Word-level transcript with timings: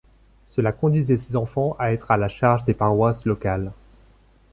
Cela 0.49 0.71
conduisait 0.71 1.15
ces 1.15 1.35
enfants 1.35 1.75
à 1.77 1.93
être 1.93 2.09
à 2.09 2.17
la 2.17 2.27
charge 2.27 2.65
des 2.65 2.73
paroisses 2.73 3.23
locales. 3.25 3.71